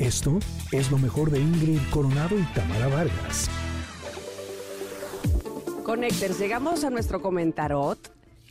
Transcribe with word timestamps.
Esto 0.00 0.38
es 0.72 0.90
lo 0.90 0.96
mejor 0.96 1.30
de 1.30 1.40
Ingrid 1.40 1.78
Coronado 1.90 2.34
y 2.38 2.42
Tamara 2.54 2.88
Vargas. 2.88 3.50
Connecters, 5.84 6.38
llegamos 6.38 6.84
a 6.84 6.90
nuestro 6.90 7.20
comentarot. 7.20 7.98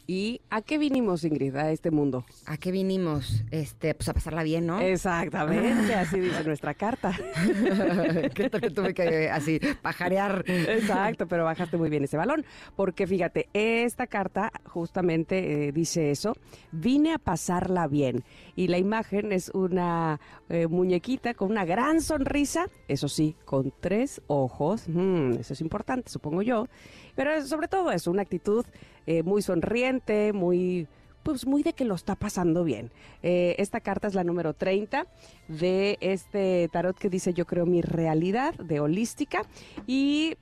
¿Y 0.05 0.38
a 0.49 0.62
qué 0.62 0.77
vinimos, 0.77 1.23
Ingrid, 1.23 1.55
a 1.55 1.71
este 1.71 1.91
mundo? 1.91 2.25
¿A 2.46 2.57
qué 2.57 2.71
vinimos? 2.71 3.44
Este, 3.51 3.94
pues 3.94 4.09
a 4.09 4.13
pasarla 4.13 4.44
bien, 4.44 4.65
¿no? 4.65 4.79
Exactamente, 4.79 5.94
así 5.94 6.19
dice 6.19 6.44
nuestra 6.44 6.74
carta. 6.74 7.12
¿Qué 8.33 8.49
tal 8.49 8.62
que 8.62 8.70
tuve 8.71 8.93
que 8.93 9.29
así 9.29 9.60
pajarear? 9.81 10.43
Exacto, 10.47 11.28
pero 11.28 11.43
bajaste 11.43 11.78
muy 11.78 11.89
bien 11.89 12.03
ese 12.03 12.17
balón. 12.17 12.46
Porque 12.75 13.06
fíjate, 13.06 13.49
esta 13.53 14.07
carta 14.07 14.51
justamente 14.65 15.67
eh, 15.67 15.71
dice 15.71 16.12
eso. 16.12 16.35
Vine 16.71 17.13
a 17.13 17.20
pasarla 17.20 17.88
bien. 17.88 18.23
Y 18.55 18.67
la 18.67 18.77
imagen 18.77 19.31
es 19.31 19.49
una 19.49 20.20
eh, 20.49 20.67
muñequita 20.67 21.34
con 21.34 21.52
una 21.52 21.66
gran 21.66 22.02
sonrisa, 22.02 22.67
eso 22.88 23.07
sí, 23.07 23.35
con 23.45 23.71
tres 23.79 24.21
ojos. 24.27 24.88
Mm, 24.88 25.34
eso 25.39 25.53
es 25.53 25.61
importante, 25.61 26.09
supongo 26.09 26.41
yo. 26.41 26.67
Pero 27.16 27.45
sobre 27.45 27.67
todo 27.67 27.91
es 27.91 28.07
una 28.07 28.21
actitud 28.21 28.66
eh, 29.09 29.23
muy 29.23 29.41
sonriente, 29.41 30.34
muy 30.34 30.88
pues 31.23 31.48
muy 31.48 31.63
de 31.63 31.73
que 31.73 31.84
lo 31.84 31.95
está 31.95 32.13
pasando 32.13 32.63
bien. 32.63 32.91
Eh, 33.23 33.55
esta 33.58 33.80
carta 33.80 34.08
es 34.08 34.13
la 34.13 34.23
número 34.23 34.54
30 34.54 35.08
de 35.48 35.98
este 35.99 36.70
tarot 36.72 36.95
que 36.95 37.09
dice 37.09 37.34
yo 37.34 37.48
creo 37.48 37.66
mi 37.66 37.82
realidad 37.82 38.54
de 38.54 38.80
holística 38.80 39.41
y 39.88 40.38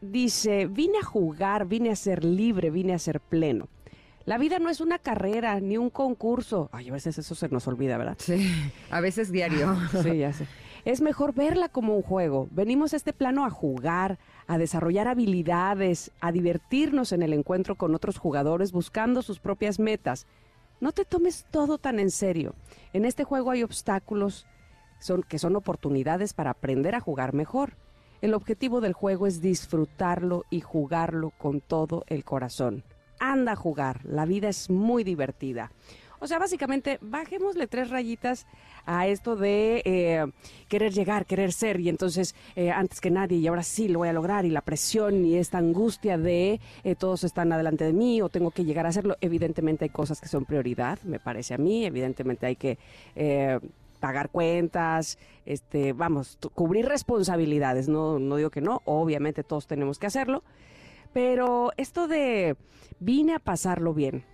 dice 0.00 0.66
vine 0.66 0.98
a 0.98 1.04
jugar, 1.04 1.66
vine 1.66 1.90
a 1.90 1.96
ser 1.96 2.24
libre, 2.24 2.70
vine 2.70 2.94
a 2.94 3.00
ser 3.00 3.18
pleno. 3.18 3.66
La 4.24 4.38
vida 4.38 4.60
no 4.60 4.70
es 4.70 4.80
una 4.80 5.00
carrera 5.00 5.58
ni 5.58 5.76
un 5.76 5.90
concurso. 5.90 6.68
Ay, 6.70 6.90
a 6.90 6.92
veces 6.92 7.18
eso 7.18 7.34
se 7.34 7.48
nos 7.48 7.66
olvida, 7.66 7.98
¿verdad? 7.98 8.16
Sí, 8.20 8.48
a 8.88 9.00
veces 9.00 9.32
diario. 9.32 9.76
sí, 10.04 10.18
ya 10.18 10.32
sé. 10.32 10.46
Es 10.86 11.00
mejor 11.00 11.34
verla 11.34 11.68
como 11.68 11.96
un 11.96 12.02
juego. 12.02 12.46
Venimos 12.52 12.92
a 12.92 12.96
este 12.96 13.12
plano 13.12 13.44
a 13.44 13.50
jugar, 13.50 14.20
a 14.46 14.56
desarrollar 14.56 15.08
habilidades, 15.08 16.12
a 16.20 16.30
divertirnos 16.30 17.10
en 17.10 17.24
el 17.24 17.32
encuentro 17.32 17.74
con 17.74 17.92
otros 17.96 18.18
jugadores 18.18 18.70
buscando 18.70 19.20
sus 19.22 19.40
propias 19.40 19.80
metas. 19.80 20.28
No 20.80 20.92
te 20.92 21.04
tomes 21.04 21.44
todo 21.50 21.78
tan 21.78 21.98
en 21.98 22.12
serio. 22.12 22.54
En 22.92 23.04
este 23.04 23.24
juego 23.24 23.50
hay 23.50 23.64
obstáculos 23.64 24.46
que 25.28 25.40
son 25.40 25.56
oportunidades 25.56 26.34
para 26.34 26.50
aprender 26.50 26.94
a 26.94 27.00
jugar 27.00 27.34
mejor. 27.34 27.72
El 28.20 28.32
objetivo 28.32 28.80
del 28.80 28.92
juego 28.92 29.26
es 29.26 29.40
disfrutarlo 29.40 30.44
y 30.50 30.60
jugarlo 30.60 31.32
con 31.36 31.60
todo 31.60 32.04
el 32.06 32.22
corazón. 32.22 32.84
Anda 33.18 33.52
a 33.52 33.56
jugar, 33.56 34.04
la 34.04 34.24
vida 34.24 34.48
es 34.48 34.70
muy 34.70 35.02
divertida. 35.02 35.72
O 36.18 36.26
sea, 36.26 36.38
básicamente, 36.38 36.98
bajémosle 37.00 37.66
tres 37.66 37.90
rayitas 37.90 38.46
a 38.86 39.06
esto 39.06 39.36
de 39.36 39.82
eh, 39.84 40.26
querer 40.68 40.92
llegar, 40.92 41.26
querer 41.26 41.52
ser, 41.52 41.80
y 41.80 41.88
entonces 41.88 42.34
eh, 42.54 42.70
antes 42.70 43.00
que 43.00 43.10
nadie, 43.10 43.38
y 43.38 43.46
ahora 43.46 43.62
sí 43.62 43.88
lo 43.88 44.00
voy 44.00 44.08
a 44.08 44.12
lograr, 44.12 44.44
y 44.44 44.50
la 44.50 44.62
presión 44.62 45.24
y 45.24 45.36
esta 45.36 45.58
angustia 45.58 46.16
de 46.18 46.60
eh, 46.84 46.94
todos 46.94 47.24
están 47.24 47.52
adelante 47.52 47.84
de 47.84 47.92
mí 47.92 48.22
o 48.22 48.28
tengo 48.28 48.50
que 48.50 48.64
llegar 48.64 48.86
a 48.86 48.90
hacerlo. 48.90 49.16
Evidentemente 49.20 49.84
hay 49.84 49.90
cosas 49.90 50.20
que 50.20 50.28
son 50.28 50.44
prioridad, 50.44 51.00
me 51.02 51.18
parece 51.18 51.54
a 51.54 51.58
mí, 51.58 51.84
evidentemente 51.84 52.46
hay 52.46 52.56
que 52.56 52.78
pagar 54.00 54.30
cuentas, 54.30 55.18
este, 55.46 55.92
vamos, 55.92 56.38
cubrir 56.54 56.86
responsabilidades, 56.86 57.88
no, 57.88 58.18
no 58.18 58.36
digo 58.36 58.50
que 58.50 58.60
no, 58.60 58.82
obviamente 58.84 59.42
todos 59.42 59.66
tenemos 59.66 59.98
que 59.98 60.06
hacerlo, 60.06 60.44
pero 61.12 61.72
esto 61.76 62.06
de 62.06 62.56
vine 63.00 63.34
a 63.34 63.38
pasarlo 63.38 63.94
bien, 63.94 64.24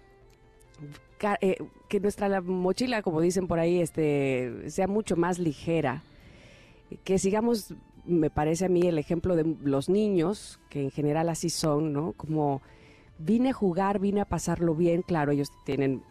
eh, 1.41 1.57
que 1.89 2.01
nuestra 2.01 2.41
mochila, 2.41 3.03
como 3.03 3.21
dicen 3.21 3.47
por 3.47 3.59
ahí, 3.59 3.81
este, 3.81 4.71
sea 4.71 4.87
mucho 4.87 5.17
más 5.17 5.39
ligera, 5.39 6.03
que 7.05 7.19
sigamos, 7.19 7.75
me 8.05 8.31
parece 8.31 8.67
a 8.67 8.69
mí, 8.69 8.83
el 8.83 8.99
ejemplo 8.99 9.37
de 9.37 9.57
los 9.63 9.89
niños, 9.89 10.61
que 10.69 10.83
en 10.83 10.91
general 10.91 11.29
así 11.29 11.51
son, 11.51 11.93
¿no? 11.93 12.13
Como 12.13 12.61
vine 13.19 13.51
a 13.51 13.55
jugar, 13.55 13.99
vine 13.99 14.21
a 14.21 14.25
pasarlo 14.25 14.75
bien, 14.75 15.03
claro, 15.03 15.33
ellos 15.33 15.51
tienen 15.65 16.03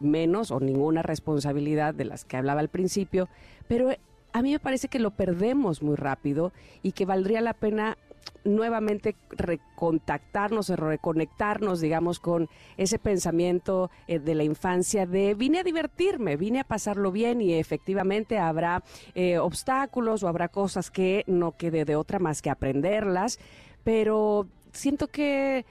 menos 0.00 0.50
o 0.50 0.60
ninguna 0.60 1.02
responsabilidad 1.02 1.94
de 1.94 2.04
las 2.04 2.24
que 2.24 2.36
hablaba 2.36 2.60
al 2.60 2.68
principio, 2.68 3.28
pero 3.66 3.90
a 4.32 4.42
mí 4.42 4.52
me 4.52 4.60
parece 4.60 4.88
que 4.88 4.98
lo 4.98 5.10
perdemos 5.10 5.82
muy 5.82 5.96
rápido 5.96 6.52
y 6.82 6.92
que 6.92 7.04
valdría 7.04 7.40
la 7.40 7.54
pena 7.54 7.98
nuevamente 8.44 9.16
recontactarnos, 9.30 10.68
reconectarnos, 10.70 11.80
digamos, 11.80 12.20
con 12.20 12.48
ese 12.76 12.98
pensamiento 12.98 13.90
eh, 14.06 14.18
de 14.18 14.34
la 14.34 14.44
infancia 14.44 15.06
de 15.06 15.34
vine 15.34 15.60
a 15.60 15.64
divertirme, 15.64 16.36
vine 16.36 16.60
a 16.60 16.64
pasarlo 16.64 17.12
bien 17.12 17.40
y 17.40 17.54
efectivamente 17.54 18.38
habrá 18.38 18.82
eh, 19.14 19.38
obstáculos 19.38 20.22
o 20.22 20.28
habrá 20.28 20.48
cosas 20.48 20.90
que 20.90 21.24
no 21.26 21.56
quede 21.56 21.84
de 21.84 21.96
otra 21.96 22.18
más 22.18 22.42
que 22.42 22.50
aprenderlas, 22.50 23.38
pero 23.84 24.46
siento 24.72 25.08
que 25.08 25.64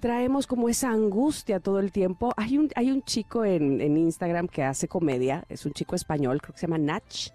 traemos 0.00 0.46
como 0.46 0.68
esa 0.68 0.90
angustia 0.90 1.60
todo 1.60 1.78
el 1.78 1.92
tiempo. 1.92 2.32
Hay 2.36 2.58
un, 2.58 2.70
hay 2.74 2.90
un 2.90 3.02
chico 3.02 3.44
en, 3.44 3.80
en 3.80 3.96
Instagram 3.96 4.48
que 4.48 4.64
hace 4.64 4.88
comedia, 4.88 5.44
es 5.48 5.64
un 5.64 5.72
chico 5.72 5.94
español, 5.94 6.40
creo 6.40 6.54
que 6.54 6.60
se 6.60 6.66
llama 6.66 6.78
Nach 6.78 7.32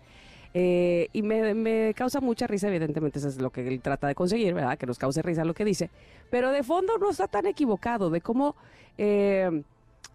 eh, 0.59 1.09
y 1.13 1.21
me, 1.21 1.93
causa 1.93 2.19
mucha 2.19 2.47
risa, 2.47 2.67
evidentemente 2.67 3.19
eso 3.19 3.27
es 3.27 3.39
lo 3.39 3.51
que 3.51 3.67
él 3.67 3.79
trata 3.79 4.07
de 4.07 4.15
conseguir, 4.15 4.55
¿verdad? 4.55 4.75
Que 4.75 4.87
nos 4.87 4.97
cause 4.97 5.21
risa 5.21 5.45
lo 5.45 5.53
que 5.53 5.63
dice. 5.63 5.91
Pero 6.31 6.51
de 6.51 6.63
fondo 6.63 6.97
no 6.97 7.11
está 7.11 7.27
tan 7.27 7.45
equivocado 7.45 8.09
de 8.09 8.21
cómo... 8.21 8.55
Eh, 8.97 9.63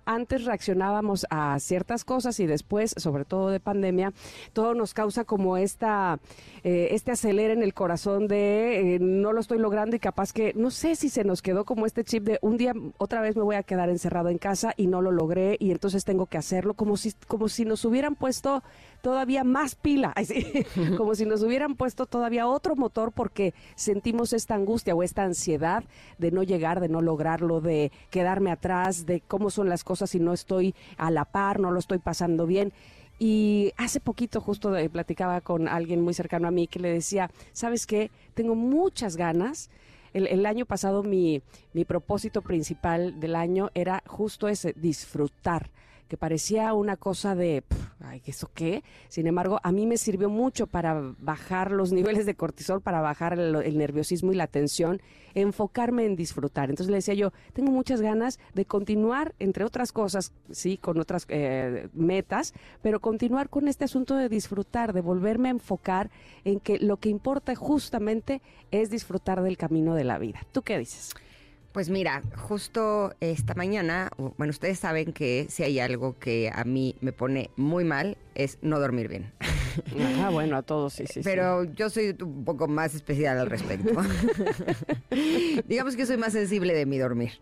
antes 0.05 0.45
reaccionábamos 0.45 1.27
a 1.31 1.59
ciertas 1.61 2.05
cosas 2.05 2.41
y 2.41 2.47
después, 2.47 2.95
sobre 2.97 3.25
todo 3.25 3.51
de 3.51 3.61
pandemia, 3.61 4.13
todo 4.53 4.75
nos 4.75 4.95
causa 4.95 5.25
como 5.25 5.57
esta, 5.57 6.19
eh, 6.65 6.89
este 6.91 7.13
acelera 7.13 7.53
en 7.53 7.63
el 7.63 7.75
corazón 7.75 8.27
de 8.27 8.99
no 9.01 9.33
lo 9.33 9.41
estoy 9.41 9.59
logrando 9.59 9.95
y 9.95 10.01
capaz 10.01 10.33
que, 10.33 10.53
no 10.55 10.71
sé 10.71 10.97
si 10.97 11.09
se 11.09 11.25
nos 11.25 11.43
quedó 11.43 11.65
como 11.65 11.87
este 11.87 12.05
chip 12.05 12.25
de 12.25 12.39
un 12.43 12.57
día 12.57 12.75
otra 12.99 13.21
vez 13.21 13.37
me 13.37 13.43
voy 13.43 13.57
a 13.57 13.63
quedar 13.63 13.91
encerrado 13.91 14.29
en 14.29 14.39
casa 14.39 14.75
y 14.77 14.87
no 14.87 15.03
lo 15.03 15.13
logré 15.13 15.57
y 15.61 15.71
entonces 15.71 16.05
tengo 16.05 16.27
que 16.27 16.39
hacerlo, 16.39 16.75
como 16.75 16.97
si, 16.97 17.13
como 17.29 17.49
si 17.49 17.65
nos 17.65 17.85
hubieran 17.85 18.17
puesto 18.17 18.63
todavía 19.03 19.45
más 19.45 19.75
pila, 19.75 20.15
como 20.97 21.15
si 21.15 21.27
nos 21.27 21.43
hubieran 21.43 21.75
puesto 21.75 22.07
todavía 22.07 22.47
otro 22.47 22.77
motor 22.77 23.13
porque 23.13 23.53
sentimos 23.75 24.33
esta 24.33 24.55
angustia 24.55 24.95
o 24.95 25.03
esta 25.03 25.25
ansiedad 25.25 25.85
de 26.19 26.31
no 26.31 26.43
llegar, 26.43 26.81
de 26.81 26.89
no 26.89 27.03
lograrlo, 27.03 27.61
de 27.61 27.93
quedarme 28.11 28.51
atrás, 28.51 29.05
de 29.05 29.21
cómo 29.21 29.51
son 29.51 29.69
las 29.69 29.85
cosas 29.85 30.11
si 30.11 30.21
no 30.21 30.33
estoy 30.33 30.75
a 30.97 31.11
la 31.11 31.25
par, 31.27 31.61
no 31.61 31.71
lo 31.71 31.79
estoy 31.79 31.99
pasando 31.99 32.47
bien. 32.47 32.73
Y 33.19 33.73
hace 33.77 34.01
poquito 34.01 34.41
justo 34.41 34.73
platicaba 34.91 35.41
con 35.41 35.69
alguien 35.69 36.01
muy 36.01 36.15
cercano 36.15 36.49
a 36.49 36.51
mí 36.51 36.67
que 36.67 36.79
le 36.79 36.93
decía, 36.93 37.31
¿sabes 37.53 37.87
qué? 37.87 38.11
Tengo 38.35 38.55
muchas 38.55 39.17
ganas. 39.17 39.71
El, 40.13 40.27
el 40.27 40.47
año 40.47 40.67
pasado 40.67 41.03
mi, 41.03 41.43
mi 41.73 41.85
propósito 41.85 42.43
principal 42.43 43.19
del 43.21 43.35
año 43.35 43.71
era 43.75 44.03
justo 44.07 44.49
ese, 44.49 44.75
disfrutar 44.75 45.71
que 46.13 46.19
parecía 46.19 46.75
una 46.75 46.99
cosa 46.99 47.35
de, 47.35 47.65
ay, 48.01 48.21
¿eso 48.27 48.51
qué? 48.53 48.85
Sin 49.09 49.27
embargo, 49.27 49.61
a 49.63 49.73
mí 49.73 49.87
me 49.87 49.97
sirvió 49.97 50.29
mucho 50.29 50.67
para 50.67 51.15
bajar 51.19 51.71
los 51.71 51.91
niveles 51.95 52.27
de 52.27 52.35
cortisol, 52.35 52.83
para 52.83 53.01
bajar 53.01 53.33
el, 53.33 53.79
nerviosismo 53.79 54.31
y 54.31 54.37
la 54.37 54.47
tensión, 54.47 55.01
enfocarme 55.33 56.05
en 56.05 56.15
disfrutar. 56.15 56.69
Entonces 56.69 56.91
le 56.91 56.97
decía 56.97 57.15
yo, 57.15 57.33
tengo 57.55 57.71
muchas 57.71 58.03
ganas 58.03 58.39
de 58.53 58.67
continuar, 58.67 59.35
entre 59.39 59.65
otras 59.65 59.91
cosas, 59.91 60.35
sí, 60.51 60.77
con 60.77 61.01
otras 61.01 61.25
eh, 61.31 61.89
metas, 61.95 62.53
pero 62.83 63.01
continuar 63.01 63.49
con 63.49 63.67
este 63.67 63.87
asunto 63.87 64.15
de 64.15 64.29
disfrutar, 64.29 64.93
de 64.93 65.01
volverme 65.01 65.49
a 65.49 65.53
enfocar 65.53 66.11
en 66.45 66.61
que 66.61 66.79
lo 66.79 66.99
que 66.99 67.09
importa 67.09 67.55
justamente 67.55 68.43
es 68.71 68.91
disfrutar 68.91 69.43
del 69.43 69.57
camino 69.57 69.95
de 69.95 70.05
la 70.05 70.19
vida. 70.19 70.41
¿Tú 70.53 70.61
qué 70.61 70.79
dices? 70.79 71.15
Pues 71.73 71.89
mira, 71.89 72.23
justo 72.37 73.15
esta 73.21 73.55
mañana, 73.55 74.11
bueno, 74.37 74.51
ustedes 74.51 74.79
saben 74.79 75.15
que 75.15 75.47
si 75.49 75.63
hay 75.63 75.81
algo 75.81 76.19
que 76.19 76.51
a 76.55 76.65
mí 76.65 76.97
me 77.01 77.13
pone 77.13 77.51
muy 77.57 77.85
mal 77.85 78.19
es 78.35 78.59
no 78.63 78.79
dormir 78.79 79.09
bien. 79.09 79.33
Ah, 80.21 80.29
bueno, 80.29 80.59
a 80.59 80.63
todos 80.63 80.93
sí, 80.95 81.07
sí. 81.07 81.23
Pero 81.25 81.65
yo 81.65 81.89
soy 81.89 82.15
un 82.21 82.45
poco 82.45 82.69
más 82.69 82.95
especial 82.95 83.39
al 83.39 83.49
respecto. 83.49 84.03
Digamos 85.67 85.97
que 85.97 86.05
soy 86.05 86.19
más 86.19 86.35
sensible 86.35 86.75
de 86.75 86.85
mi 86.85 86.99
dormir. 86.99 87.33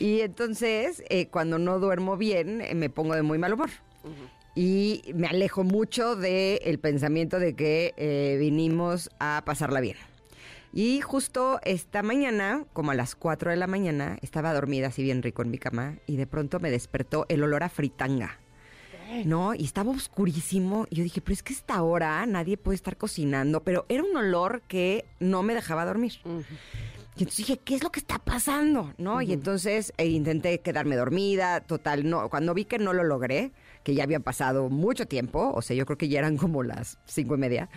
Y 0.00 0.22
entonces, 0.22 1.04
eh, 1.08 1.28
cuando 1.28 1.60
no 1.60 1.78
duermo 1.78 2.16
bien, 2.16 2.60
eh, 2.60 2.74
me 2.74 2.90
pongo 2.90 3.14
de 3.14 3.22
muy 3.22 3.38
mal 3.38 3.52
humor. 3.52 3.70
Y 4.56 5.02
me 5.14 5.28
alejo 5.28 5.62
mucho 5.62 6.16
del 6.16 6.80
pensamiento 6.80 7.38
de 7.38 7.54
que 7.54 7.94
eh, 7.96 8.36
vinimos 8.40 9.08
a 9.20 9.42
pasarla 9.46 9.80
bien. 9.80 9.96
Y 10.72 11.00
justo 11.00 11.58
esta 11.64 12.02
mañana, 12.02 12.64
como 12.72 12.92
a 12.92 12.94
las 12.94 13.16
4 13.16 13.50
de 13.50 13.56
la 13.56 13.66
mañana, 13.66 14.18
estaba 14.22 14.54
dormida 14.54 14.88
así 14.88 15.02
bien 15.02 15.22
rico 15.22 15.42
en 15.42 15.50
mi 15.50 15.58
cama 15.58 15.96
y 16.06 16.16
de 16.16 16.26
pronto 16.26 16.60
me 16.60 16.70
despertó 16.70 17.26
el 17.28 17.42
olor 17.42 17.64
a 17.64 17.68
fritanga. 17.68 18.38
¿no? 19.24 19.54
Y 19.54 19.64
estaba 19.64 19.90
oscurísimo. 19.90 20.86
Y 20.90 20.96
yo 20.96 21.02
dije, 21.02 21.20
pero 21.20 21.34
es 21.34 21.42
que 21.42 21.52
esta 21.52 21.82
hora 21.82 22.24
nadie 22.26 22.56
puede 22.56 22.76
estar 22.76 22.96
cocinando. 22.96 23.62
Pero 23.62 23.84
era 23.88 24.02
un 24.02 24.16
olor 24.16 24.62
que 24.62 25.04
no 25.18 25.42
me 25.42 25.54
dejaba 25.54 25.84
dormir. 25.84 26.12
Y 27.16 27.24
entonces 27.24 27.36
dije, 27.36 27.58
¿qué 27.58 27.74
es 27.74 27.82
lo 27.82 27.90
que 27.90 28.00
está 28.00 28.18
pasando? 28.18 28.94
¿No? 28.98 29.20
Y 29.20 29.32
entonces 29.32 29.92
eh, 29.98 30.06
intenté 30.06 30.60
quedarme 30.60 30.96
dormida, 30.96 31.60
total, 31.60 32.08
no. 32.08 32.28
Cuando 32.30 32.54
vi 32.54 32.64
que 32.64 32.78
no 32.78 32.92
lo 32.92 33.04
logré, 33.04 33.50
que 33.82 33.94
ya 33.94 34.04
había 34.04 34.20
pasado 34.20 34.68
mucho 34.68 35.06
tiempo, 35.06 35.52
o 35.54 35.62
sea, 35.62 35.76
yo 35.76 35.86
creo 35.86 35.98
que 35.98 36.08
ya 36.08 36.18
eran 36.18 36.36
como 36.36 36.62
las 36.62 36.98
cinco 37.06 37.34
y 37.34 37.38
media, 37.38 37.68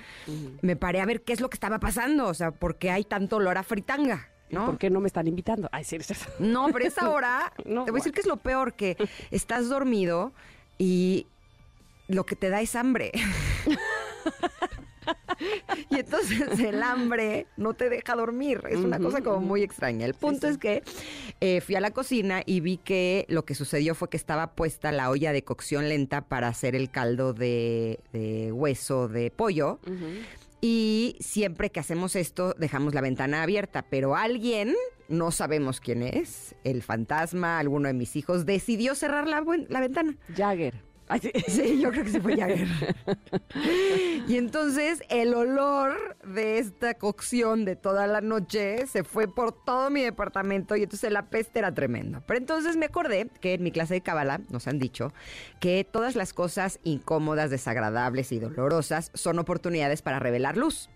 me 0.61 0.75
paré 0.75 1.01
a 1.01 1.05
ver 1.05 1.23
qué 1.23 1.33
es 1.33 1.41
lo 1.41 1.49
que 1.49 1.55
estaba 1.55 1.79
pasando, 1.79 2.27
o 2.27 2.33
sea, 2.33 2.51
por 2.51 2.77
qué 2.77 2.91
hay 2.91 3.03
tanto 3.03 3.37
olor 3.37 3.57
a 3.57 3.63
fritanga. 3.63 4.29
¿No? 4.49 4.67
¿Por 4.67 4.77
qué 4.77 4.91
no 4.91 4.99
me 4.99 5.07
están 5.07 5.25
invitando? 5.25 5.67
Ay, 5.71 5.83
sí, 5.83 5.97
No, 6.37 6.67
pero 6.71 6.85
esa 6.85 7.09
hora, 7.11 7.51
te 7.57 7.71
voy 7.73 7.89
a 7.89 7.93
decir 7.93 8.11
que 8.11 8.19
es 8.19 8.27
lo 8.27 8.37
peor, 8.37 8.75
que 8.75 8.97
estás 9.31 9.67
dormido 9.67 10.31
y 10.77 11.25
lo 12.07 12.25
que 12.25 12.35
te 12.35 12.49
da 12.49 12.61
es 12.61 12.75
hambre. 12.75 13.11
y 15.89 15.99
entonces 15.99 16.59
el 16.59 16.81
hambre 16.81 17.47
no 17.57 17.73
te 17.73 17.89
deja 17.89 18.15
dormir. 18.15 18.61
Es 18.69 18.77
una 18.77 18.99
cosa 18.99 19.21
como 19.21 19.39
muy 19.39 19.63
extraña. 19.63 20.05
El 20.05 20.13
punto 20.13 20.47
es 20.47 20.57
que 20.57 20.83
eh, 21.41 21.61
fui 21.61 21.75
a 21.75 21.81
la 21.81 21.91
cocina 21.91 22.41
y 22.45 22.59
vi 22.59 22.77
que 22.77 23.25
lo 23.29 23.45
que 23.45 23.55
sucedió 23.55 23.95
fue 23.95 24.09
que 24.09 24.17
estaba 24.17 24.55
puesta 24.55 24.91
la 24.91 25.09
olla 25.09 25.31
de 25.31 25.43
cocción 25.43 25.89
lenta 25.89 26.21
para 26.21 26.47
hacer 26.47 26.75
el 26.75 26.89
caldo 26.89 27.33
de, 27.33 27.99
hueso 28.53 29.07
de 29.07 29.31
pollo. 29.31 29.79
Y 30.61 31.17
siempre 31.19 31.71
que 31.71 31.81
hacemos 31.81 32.15
esto, 32.15 32.55
dejamos 32.57 32.93
la 32.93 33.01
ventana 33.01 33.43
abierta, 33.43 33.85
pero 33.89 34.15
alguien, 34.15 34.73
no 35.09 35.31
sabemos 35.31 35.81
quién 35.81 36.03
es, 36.03 36.55
el 36.63 36.83
fantasma, 36.83 37.59
alguno 37.59 37.89
de 37.89 37.93
mis 37.93 38.15
hijos, 38.15 38.45
decidió 38.45 38.95
cerrar 38.95 39.27
la, 39.27 39.43
la 39.67 39.79
ventana. 39.81 40.15
Jagger. 40.33 40.92
Sí, 41.47 41.79
yo 41.79 41.91
creo 41.91 42.03
que 42.03 42.11
se 42.11 42.21
fue 42.21 42.37
Jagger. 42.37 42.67
y 44.27 44.37
entonces 44.37 45.03
el 45.09 45.33
olor 45.33 46.17
de 46.25 46.57
esta 46.59 46.95
cocción 46.95 47.65
de 47.65 47.75
toda 47.75 48.07
la 48.07 48.21
noche 48.21 48.87
se 48.87 49.03
fue 49.03 49.27
por 49.27 49.51
todo 49.51 49.89
mi 49.89 50.01
departamento 50.01 50.75
y 50.75 50.83
entonces 50.83 51.11
la 51.11 51.29
peste 51.29 51.59
era 51.59 51.73
tremenda. 51.73 52.23
Pero 52.25 52.39
entonces 52.39 52.77
me 52.77 52.85
acordé 52.85 53.29
que 53.41 53.53
en 53.53 53.63
mi 53.63 53.71
clase 53.71 53.95
de 53.95 54.01
Kabbalah 54.01 54.41
nos 54.49 54.67
han 54.67 54.79
dicho 54.79 55.13
que 55.59 55.83
todas 55.89 56.15
las 56.15 56.33
cosas 56.33 56.79
incómodas, 56.83 57.49
desagradables 57.49 58.31
y 58.31 58.39
dolorosas 58.39 59.11
son 59.13 59.39
oportunidades 59.39 60.01
para 60.01 60.19
revelar 60.19 60.57
luz. 60.57 60.89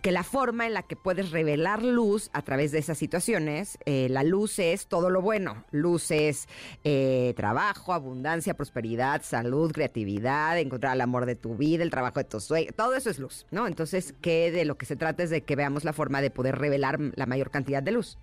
Que 0.00 0.10
la 0.10 0.22
forma 0.22 0.66
en 0.66 0.72
la 0.72 0.82
que 0.82 0.96
puedes 0.96 1.30
revelar 1.30 1.82
luz 1.82 2.30
a 2.32 2.42
través 2.42 2.72
de 2.72 2.78
esas 2.78 2.96
situaciones, 2.96 3.78
eh, 3.84 4.08
la 4.10 4.22
luz 4.22 4.58
es 4.58 4.86
todo 4.86 5.10
lo 5.10 5.20
bueno. 5.20 5.64
Luz 5.70 6.10
es 6.10 6.48
eh, 6.82 7.34
trabajo, 7.36 7.92
abundancia, 7.92 8.54
prosperidad, 8.54 9.22
salud 9.22 9.49
creatividad, 9.72 10.58
encontrar 10.58 10.94
el 10.94 11.00
amor 11.00 11.26
de 11.26 11.36
tu 11.36 11.56
vida, 11.56 11.82
el 11.82 11.90
trabajo 11.90 12.20
de 12.20 12.24
tus 12.24 12.44
sueños, 12.44 12.74
todo 12.76 12.94
eso 12.94 13.10
es 13.10 13.18
luz, 13.18 13.46
¿no? 13.50 13.66
Entonces, 13.66 14.14
que 14.20 14.50
de 14.50 14.64
lo 14.64 14.76
que 14.76 14.86
se 14.86 14.96
trata 14.96 15.22
es 15.22 15.30
de 15.30 15.42
que 15.42 15.56
veamos 15.56 15.84
la 15.84 15.92
forma 15.92 16.20
de 16.20 16.30
poder 16.30 16.58
revelar 16.58 16.98
la 17.14 17.26
mayor 17.26 17.50
cantidad 17.50 17.82
de 17.82 17.92
luz. 17.92 18.18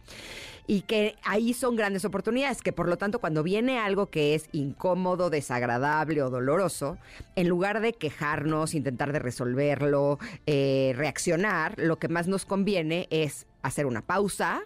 Y 0.69 0.81
que 0.81 1.15
ahí 1.23 1.53
son 1.53 1.75
grandes 1.77 2.03
oportunidades, 2.03 2.61
que 2.61 2.73
por 2.73 2.89
lo 2.89 2.97
tanto 2.97 3.19
cuando 3.19 3.41
viene 3.41 3.79
algo 3.79 4.07
que 4.07 4.35
es 4.35 4.49
incómodo, 4.51 5.29
desagradable 5.29 6.21
o 6.21 6.29
doloroso, 6.29 6.97
en 7.35 7.47
lugar 7.47 7.79
de 7.79 7.93
quejarnos, 7.93 8.75
intentar 8.75 9.13
de 9.13 9.19
resolverlo, 9.19 10.19
eh, 10.45 10.93
reaccionar, 10.97 11.75
lo 11.77 11.97
que 11.99 12.09
más 12.09 12.27
nos 12.27 12.45
conviene 12.45 13.07
es 13.11 13.45
hacer 13.61 13.85
una 13.85 14.01
pausa, 14.01 14.63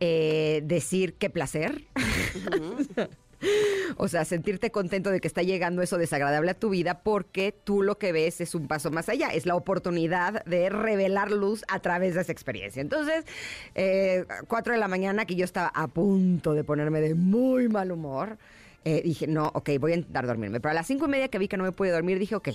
eh, 0.00 0.62
decir 0.64 1.14
qué 1.14 1.30
placer. 1.30 1.84
O 3.96 4.08
sea, 4.08 4.24
sentirte 4.24 4.70
contento 4.70 5.10
de 5.10 5.20
que 5.20 5.28
está 5.28 5.42
llegando 5.42 5.82
eso 5.82 5.98
desagradable 5.98 6.52
a 6.52 6.54
tu 6.54 6.70
vida 6.70 7.00
porque 7.02 7.52
tú 7.52 7.82
lo 7.82 7.98
que 7.98 8.12
ves 8.12 8.40
es 8.40 8.54
un 8.54 8.66
paso 8.68 8.90
más 8.90 9.08
allá, 9.08 9.28
es 9.28 9.46
la 9.46 9.56
oportunidad 9.56 10.44
de 10.44 10.70
revelar 10.70 11.30
luz 11.30 11.64
a 11.68 11.80
través 11.80 12.14
de 12.14 12.22
esa 12.22 12.32
experiencia. 12.32 12.80
Entonces, 12.80 13.24
eh, 13.74 14.24
cuatro 14.48 14.72
de 14.72 14.78
la 14.78 14.88
mañana 14.88 15.26
que 15.26 15.34
yo 15.34 15.44
estaba 15.44 15.68
a 15.68 15.88
punto 15.88 16.54
de 16.54 16.64
ponerme 16.64 17.00
de 17.00 17.14
muy 17.14 17.68
mal 17.68 17.92
humor, 17.92 18.38
eh, 18.84 19.02
dije, 19.04 19.26
no, 19.26 19.50
ok, 19.54 19.70
voy 19.78 19.92
a 19.92 19.96
intentar 19.96 20.26
dormirme. 20.26 20.60
Pero 20.60 20.70
a 20.70 20.74
las 20.74 20.86
cinco 20.86 21.06
y 21.06 21.08
media 21.08 21.28
que 21.28 21.38
vi 21.38 21.48
que 21.48 21.56
no 21.56 21.64
me 21.64 21.72
pude 21.72 21.90
dormir, 21.90 22.18
dije, 22.18 22.34
ok, 22.34 22.48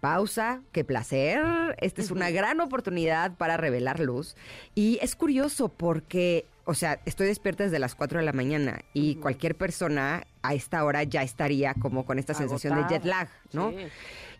pausa, 0.00 0.62
qué 0.72 0.84
placer. 0.84 1.42
Esta 1.78 2.00
es 2.00 2.10
una 2.10 2.30
gran 2.30 2.60
oportunidad 2.60 3.36
para 3.36 3.56
revelar 3.56 4.00
luz. 4.00 4.36
Y 4.74 4.98
es 5.02 5.16
curioso 5.16 5.68
porque 5.68 6.46
o 6.66 6.74
sea, 6.74 7.00
estoy 7.06 7.28
despierta 7.28 7.64
desde 7.64 7.78
las 7.78 7.94
4 7.94 8.18
de 8.18 8.24
la 8.24 8.32
mañana 8.32 8.80
y 8.92 9.14
cualquier 9.16 9.56
persona 9.56 10.26
a 10.42 10.52
esta 10.52 10.84
hora 10.84 11.04
ya 11.04 11.22
estaría 11.22 11.74
como 11.74 12.04
con 12.04 12.18
esta 12.18 12.34
sensación 12.34 12.76
de 12.76 12.88
jet 12.88 13.04
lag, 13.04 13.28
¿no? 13.52 13.72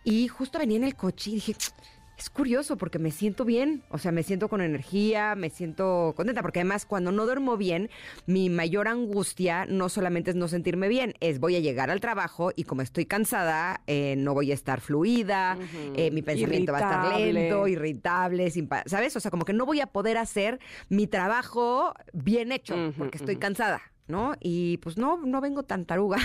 Y 0.03 0.27
justo 0.27 0.59
venía 0.59 0.77
en 0.77 0.83
el 0.83 0.95
coche 0.95 1.31
y 1.31 1.35
dije, 1.35 1.55
es 2.17 2.29
curioso 2.31 2.77
porque 2.77 2.97
me 2.97 3.11
siento 3.11 3.45
bien, 3.45 3.83
o 3.89 3.99
sea, 3.99 4.11
me 4.11 4.23
siento 4.23 4.49
con 4.49 4.61
energía, 4.61 5.35
me 5.35 5.49
siento 5.49 6.13
contenta, 6.15 6.41
porque 6.41 6.59
además 6.59 6.85
cuando 6.85 7.11
no 7.11 7.25
duermo 7.25 7.57
bien, 7.57 7.89
mi 8.25 8.49
mayor 8.49 8.87
angustia 8.87 9.65
no 9.67 9.87
solamente 9.87 10.31
es 10.31 10.35
no 10.35 10.47
sentirme 10.47 10.87
bien, 10.87 11.13
es 11.19 11.39
voy 11.39 11.55
a 11.55 11.59
llegar 11.59 11.91
al 11.91 12.01
trabajo 12.01 12.51
y 12.55 12.63
como 12.63 12.81
estoy 12.81 13.05
cansada, 13.05 13.81
eh, 13.85 14.15
no 14.17 14.33
voy 14.33 14.51
a 14.51 14.55
estar 14.55 14.81
fluida, 14.81 15.57
eh, 15.95 16.09
mi 16.09 16.23
pensamiento 16.23 16.71
va 16.71 16.79
a 16.79 16.81
estar 16.81 17.19
lento, 17.19 17.67
irritable, 17.67 18.49
sin 18.49 18.67
¿sabes? 18.87 19.15
O 19.15 19.19
sea, 19.19 19.29
como 19.29 19.45
que 19.45 19.53
no 19.53 19.65
voy 19.65 19.81
a 19.81 19.87
poder 19.87 20.17
hacer 20.17 20.59
mi 20.89 21.05
trabajo 21.05 21.93
bien 22.13 22.51
hecho 22.51 22.93
porque 22.97 23.17
estoy 23.17 23.35
cansada. 23.37 23.81
¿No? 24.07 24.35
Y 24.39 24.77
pues 24.77 24.97
no, 24.97 25.17
no 25.17 25.41
vengo 25.41 25.63
tan 25.63 25.85
taruga, 25.85 26.17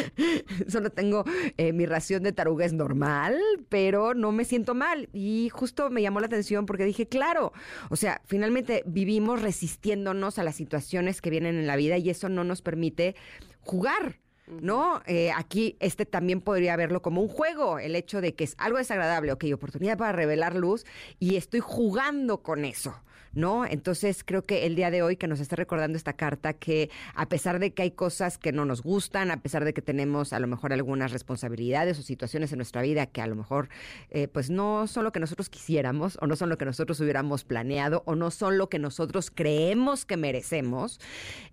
solo 0.68 0.90
tengo 0.90 1.24
eh, 1.56 1.72
mi 1.72 1.86
ración 1.86 2.22
de 2.22 2.32
taruga 2.32 2.64
es 2.64 2.72
normal, 2.72 3.38
pero 3.68 4.14
no 4.14 4.32
me 4.32 4.44
siento 4.44 4.74
mal. 4.74 5.08
Y 5.12 5.48
justo 5.50 5.90
me 5.90 6.02
llamó 6.02 6.20
la 6.20 6.26
atención 6.26 6.66
porque 6.66 6.84
dije, 6.84 7.08
claro, 7.08 7.52
o 7.88 7.96
sea, 7.96 8.20
finalmente 8.26 8.82
vivimos 8.86 9.42
resistiéndonos 9.42 10.38
a 10.38 10.44
las 10.44 10.56
situaciones 10.56 11.20
que 11.20 11.30
vienen 11.30 11.56
en 11.56 11.66
la 11.66 11.76
vida 11.76 11.98
y 11.98 12.10
eso 12.10 12.28
no 12.28 12.44
nos 12.44 12.62
permite 12.62 13.16
jugar. 13.60 14.18
¿No? 14.60 15.02
Eh, 15.06 15.30
aquí 15.36 15.76
este 15.80 16.06
también 16.06 16.40
podría 16.40 16.76
verlo 16.76 17.02
como 17.02 17.22
un 17.22 17.28
juego, 17.28 17.78
el 17.78 17.96
hecho 17.96 18.20
de 18.20 18.34
que 18.34 18.44
es 18.44 18.54
algo 18.58 18.78
desagradable, 18.78 19.32
ok, 19.32 19.44
oportunidad 19.54 19.98
para 19.98 20.12
revelar 20.12 20.54
luz 20.54 20.84
y 21.18 21.36
estoy 21.36 21.60
jugando 21.60 22.42
con 22.42 22.64
eso. 22.64 22.94
¿no? 23.32 23.64
Entonces 23.64 24.24
creo 24.24 24.42
que 24.42 24.66
el 24.66 24.74
día 24.74 24.90
de 24.90 25.02
hoy 25.02 25.16
que 25.16 25.28
nos 25.28 25.40
está 25.40 25.56
recordando 25.56 25.96
esta 25.96 26.14
carta 26.14 26.52
que 26.52 26.90
a 27.14 27.28
pesar 27.28 27.58
de 27.58 27.72
que 27.72 27.82
hay 27.82 27.90
cosas 27.92 28.38
que 28.38 28.52
no 28.52 28.64
nos 28.64 28.82
gustan, 28.82 29.30
a 29.30 29.40
pesar 29.40 29.64
de 29.64 29.72
que 29.72 29.82
tenemos 29.82 30.32
a 30.32 30.40
lo 30.40 30.46
mejor 30.46 30.72
algunas 30.72 31.12
responsabilidades 31.12 31.98
o 31.98 32.02
situaciones 32.02 32.52
en 32.52 32.58
nuestra 32.58 32.82
vida 32.82 33.06
que 33.06 33.22
a 33.22 33.26
lo 33.26 33.36
mejor 33.36 33.68
eh, 34.10 34.28
pues 34.28 34.50
no 34.50 34.86
son 34.86 35.04
lo 35.04 35.12
que 35.12 35.20
nosotros 35.20 35.48
quisiéramos 35.48 36.18
o 36.20 36.26
no 36.26 36.36
son 36.36 36.48
lo 36.48 36.58
que 36.58 36.64
nosotros 36.64 36.98
hubiéramos 37.00 37.44
planeado 37.44 38.02
o 38.06 38.16
no 38.16 38.30
son 38.30 38.58
lo 38.58 38.68
que 38.68 38.78
nosotros 38.78 39.30
creemos 39.30 40.04
que 40.04 40.16
merecemos, 40.16 41.00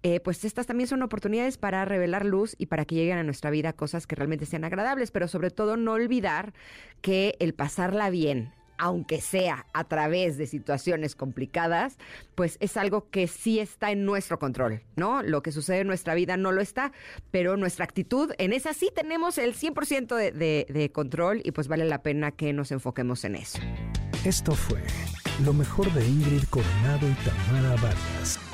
eh, 0.04 0.20
pues 0.20 0.46
estas 0.46 0.66
también 0.66 0.88
son 0.88 1.04
oportunidades 1.04 1.58
para 1.58 1.86
revelar 1.86 2.26
luz 2.26 2.56
y 2.58 2.68
para 2.68 2.86
que 2.88 2.96
lleguen 2.96 3.18
a 3.18 3.24
nuestra 3.24 3.52
vida 3.52 3.74
cosas 3.74 4.08
que 4.08 4.16
realmente 4.16 4.46
sean 4.46 4.64
agradables, 4.64 5.12
pero 5.12 5.28
sobre 5.28 5.52
todo 5.52 5.78
no 5.78 5.94
olvidar 5.94 6.54
que 7.02 7.36
el 7.40 7.54
pasarla 7.54 8.10
bien, 8.10 8.52
aunque 8.78 9.22
sea 9.22 9.66
a 9.74 9.84
través 9.86 10.38
de 10.38 10.48
situaciones 10.48 11.16
complicadas, 11.16 11.98
pues 12.36 12.58
es 12.60 12.78
algo 12.78 13.10
que 13.10 13.28
sí 13.28 13.60
está 13.60 13.92
en 13.92 14.06
nuestro 14.06 14.40
control, 14.40 14.82
¿no? 14.96 15.24
Lo 15.24 15.42
que 15.42 15.52
sucede 15.52 15.80
en 15.80 15.88
nuestra 15.88 16.14
vida 16.14 16.38
no 16.38 16.52
lo 16.52 16.62
está, 16.62 16.92
pero 17.32 17.58
nuestra 17.58 17.86
actitud, 17.86 18.32
en 18.38 18.54
esa 18.54 18.74
sí 18.74 18.90
tenemos 18.94 19.38
el 19.38 19.56
100% 19.56 20.16
de, 20.16 20.66
de 20.70 20.92
control 20.92 21.42
y 21.44 21.52
pues 21.52 21.68
vale 21.68 21.86
la 21.86 22.02
pena 22.02 22.32
que 22.32 22.54
nos 22.54 22.72
enfoquemos 22.72 23.24
en 23.26 23.36
eso. 23.36 23.60
Esto 24.26 24.54
fue 24.54 24.82
lo 25.44 25.54
mejor 25.54 25.92
de 25.94 26.06
Ingrid 26.08 26.44
Coronado 26.50 27.08
y 27.10 27.14
Tamara 27.14 27.76
Vargas. 27.82 28.47